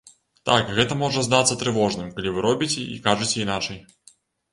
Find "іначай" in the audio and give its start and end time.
3.45-3.79